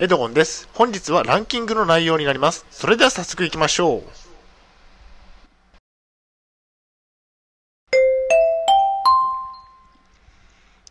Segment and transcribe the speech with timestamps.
[0.00, 0.68] エドゴンです。
[0.74, 2.64] 本日はランキングの内容になります。
[2.70, 4.02] それでは早速行きましょう。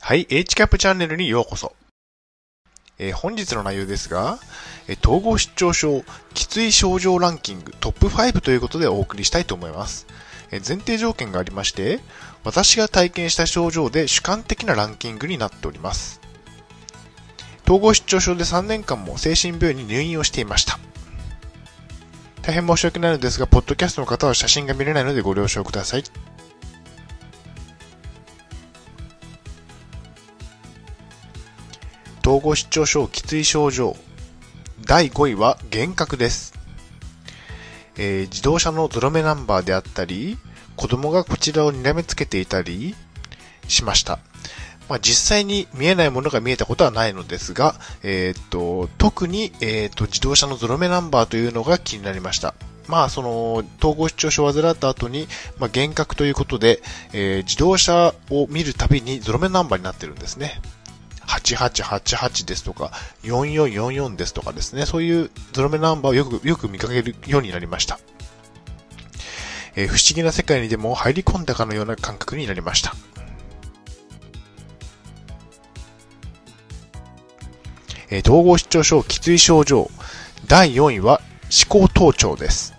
[0.00, 1.76] はい、H キャップチャンネルにようこそ。
[2.98, 4.40] えー本日の内容ですが、
[4.88, 6.02] えー統合失調症、
[6.34, 10.08] きつい症状ランキングトップ5ということでお送りしたいと思います。
[10.50, 12.00] えー前提条件がありまして、
[12.42, 16.20] 私が体験した症状で主観的なランキングになっております。
[17.68, 20.78] 統合失調症で3年間も精神病院に入院をしていました。
[22.40, 26.04] 大変申し訳ないのですが、ポッドキャストの方は写真が見れないのでご了承ください。
[32.22, 33.96] 統合失調症きつい症状
[34.86, 36.54] 第5位は幻覚です、
[37.96, 40.36] えー自動車のゾロ目ナンバーであったり
[40.76, 42.94] 子供がこちらを睨めつけていたり
[43.66, 44.18] しました
[44.88, 52.54] まあ、実際に見えないものが見えたことはないのですが、えーっと、特に、えーっと、自動車のゾロ目ナンバーというのが気になりました。
[52.88, 56.80] まあ、その、統合失調症を患った後に、まあ、幻覚ということで、
[57.12, 60.60] えー自動車を見るたびにゾロ目ナンバーになってるんですね。
[61.26, 62.90] 8888ですとか、
[63.24, 68.00] 4444ですとかですね、そういうゾロ目ナンバーをよく、よく見かけるようになりました。
[69.76, 72.94] えー不思議な世界にでも入り込んだかのような感覚になりました。
[78.10, 79.90] えー統合失調症きつい症状。
[80.46, 81.20] 第4位は
[81.70, 82.74] 思考盗聴です、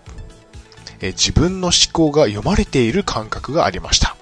[1.00, 4.16] え自分の思考が読まれている感覚がありました、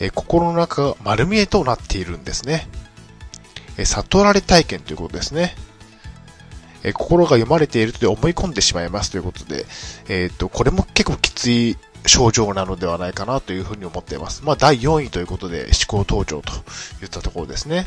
[0.00, 2.68] え心の中が丸見えとなっているんですね、
[3.76, 5.54] え悟られ体験ということですね。
[6.82, 9.64] え心が読まれていると思い込んでしまいますということで、
[10.08, 14.42] えっ、と、これも結構きつい症状なのではないかなというふうに思っています。
[14.44, 16.52] まあ、第4位ということで、思考盗聴と
[17.02, 17.86] いったところですね。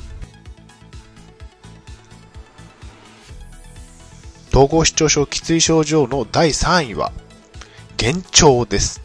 [4.57, 7.11] 統合失調症きつい症状の第3位は、
[8.01, 9.03] 幻聴です。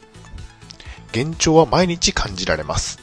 [1.15, 2.99] 幻聴は毎日感じられます。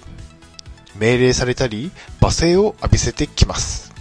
[0.98, 3.94] 命令されたり、罵声を浴びせてきます。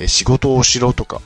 [0.00, 1.22] え仕事をしろとか、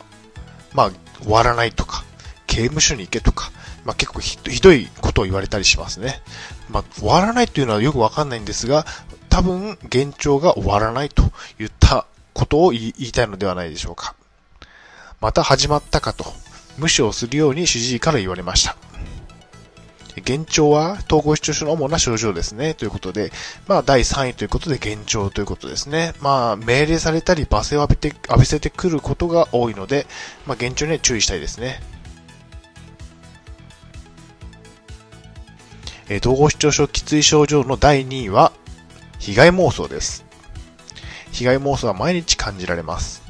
[0.74, 0.90] まあ、
[1.22, 2.04] 終わらないとか、
[2.46, 3.50] 刑務所に行けとか、
[3.86, 6.20] まあ結構ひどいことを言われたりしますね。
[6.68, 8.84] まあ、終わらないというのはよくわかんないんですが、
[9.30, 11.22] 多分、幻聴が終わらないと
[11.58, 12.04] いった
[12.34, 14.14] ことを言いたいのではないでしょうか。
[15.22, 16.24] また始まったかと、
[16.78, 18.76] 無視をするように主治医から言われました。
[20.16, 22.74] 幻聴は統合失調症の主な症状ですね。
[22.74, 23.30] ということで、
[23.68, 26.12] まあ第3位ということで幻聴ということですね。
[26.20, 30.06] まあ命令されたり罵声を浴びて、浴びせてくることが多いので、
[30.44, 31.80] まあ幻聴には注意したいですね。
[36.08, 38.52] えー統合失調症きつい症状の第2位は、
[39.20, 40.24] 被害妄想です。
[41.30, 43.21] 被害妄想は毎日感じられます。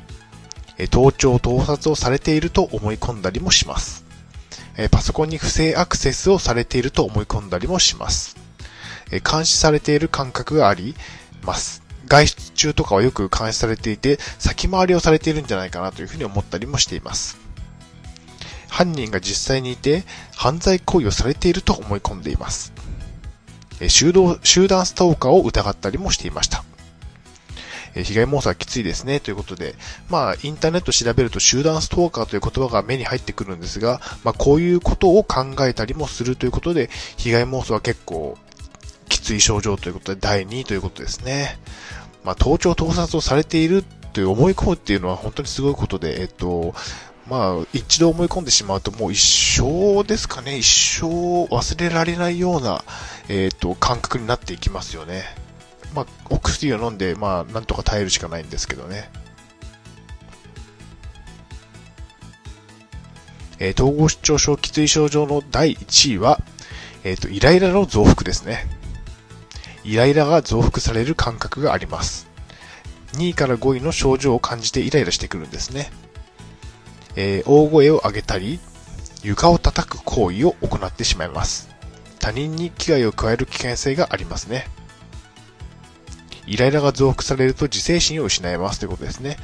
[0.91, 4.05] 盗聴、盗撮をされていると思い込んだりもします。
[4.91, 8.37] パソコンに不正アクセスをされていると思い込んだりもします。
[9.11, 10.95] 監視されている感覚があり
[11.43, 11.83] ます。
[12.07, 17.39] 外出中とかはよく監視されていて、先回りをされているんじゃないかなというふうに思ったりもしています。
[18.69, 22.73] 犯人が実際にいて、犯罪行為をされていると思い込んでいます。
[23.89, 26.65] 集団ストーカーを疑ったりもしていました。
[27.95, 29.21] え被害妄想はきついですね。
[29.21, 29.75] ということで、
[30.09, 38.37] まあ、インターネット調べると集団ストーカーという言葉が目に入ってくるんですが、まあ、こういうことを考えたりもするということで、被害妄想は結構
[39.09, 41.59] きつい症状ということで、第2位ということですね。
[42.25, 46.75] まあ、盗聴盗撮をされているという思い込むっていうのは本当にすごいことで、えっと、
[47.29, 51.07] まあ、一度思い込んでしまうともう一生ですかね、一生
[51.47, 52.85] 忘れられないような、
[53.29, 55.25] えっと、感覚になっていきますよね。
[55.95, 59.11] まあ、お薬を飲んで、まあ、なんとか耐えるしかないんですけどね。
[63.59, 66.41] えー統合失調症きつい症状の第1位は、
[67.05, 68.67] えっ、と、イライラの増幅ですね。
[69.85, 72.29] イライラが増幅される感覚があります。
[73.13, 75.93] 2位から5位の症状を感じてイライラしてくるんですね。
[77.15, 78.59] えー大声を上げたり、
[79.23, 81.69] 床を叩く行為を行ってしまいます。
[82.19, 84.67] 他人に危害を加える危険性がありますね。
[86.47, 89.37] イライラが増幅されると自制心を失いますということですね。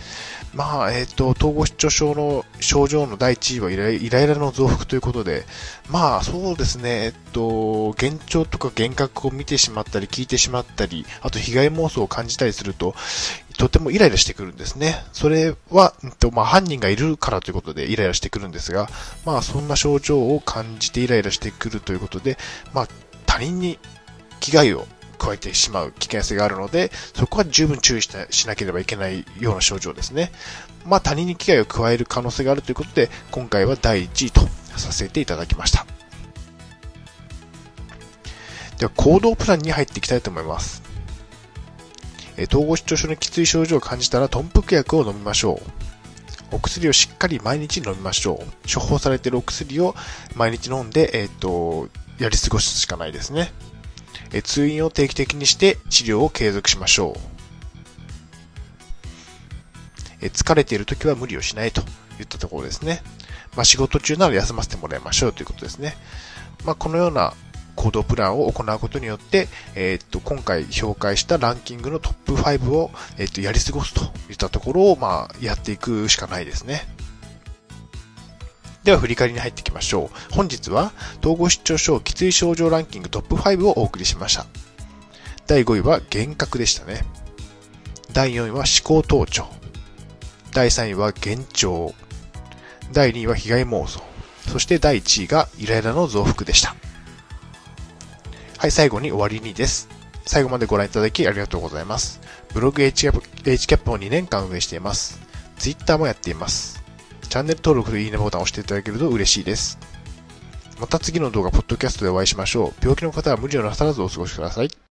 [0.55, 5.45] まあ、えっ、と、統合失調症の症状の第1位はイライイラの増幅ということで、
[5.91, 12.95] まあ、そうですね、えっと、幻聴とか幻覚を見てしまったり、聞いてしまったり、あと被害妄想を感じたりすると、
[13.59, 15.05] とてもイライラしてくるんですね。
[15.13, 18.89] それは、うんとまあ、犯人がいるからということでイライラしてくるんですが、
[19.27, 22.39] まあ、そんな症状を感じてイライラしてくるということで、
[22.73, 22.89] まあ、
[23.27, 23.79] 他人に
[24.41, 24.87] 危害を
[25.19, 30.33] 加えてしまう危険性があるので、そこは十分注意しなければいけないような症状ですね。
[30.87, 34.41] まあ他人に危害を加える可能性があるということで、今回は第1位と
[34.77, 35.87] させていただきました。
[38.79, 40.83] では行動プランに入っていきたいと思います。
[42.37, 45.61] え統合失調症のきつい症状を感じたら、豚腹薬を飲みましょ
[46.53, 46.57] う。
[46.57, 48.73] お薬をしっかり毎日飲みましょう。
[48.73, 49.95] 処方されているお薬を
[50.37, 51.89] 毎日飲んで、えっ、ー、と、
[52.19, 53.53] やり過ごすしかないですね。
[54.43, 57.17] 通院を定期的にして治療を継続しましょ
[60.23, 60.27] う。
[60.27, 61.83] 疲れている時は無理をしないと
[62.21, 63.03] いったところですね。
[63.57, 65.97] まあ、仕事中なら休ませてもらいましょうということですね。
[66.65, 67.35] まあ、このような
[67.77, 76.83] 行動プランを行うことによって、えー、っと、今回紹介したランキングのトップ5を、えー、っと、やり過ごすといったところを、まあ、やっていくしかないですね。
[78.89, 80.35] では振り返りに入っていきましょう。
[80.35, 84.47] 本日は統合失調症きつい症状ランキングトップ5をお送りしました。
[85.47, 87.05] 第5位は幻覚でしたね。
[88.15, 89.47] 第4位は思考盗聴。
[90.55, 91.93] 第3位は幻聴。
[92.91, 94.01] 第2位は被害妄想。
[94.47, 96.75] そして第1位がイライラの増幅でした。
[98.57, 99.91] はい、最後に終わりにです。
[100.25, 102.23] 最後までご覧いただきありがとうございます。
[102.55, 105.21] ブログ HCAP を2年間運営しています。
[105.59, 106.88] Twitter もやっています。
[107.29, 109.79] チャンネル登録といいねボタンを押していただけると嬉しいです。
[110.81, 112.75] また次の動画、ポッドキャストでお会いしましょう。
[112.81, 114.88] 病気の方は無理をなさらずお過ごしください。